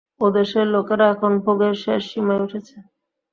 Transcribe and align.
ওদেশের 0.21 0.67
লোকেরা 0.75 1.05
এখন 1.13 1.31
ভোগের 1.43 1.73
শেষ 1.83 2.01
সীমায় 2.11 2.43
উঠেছে। 2.45 2.75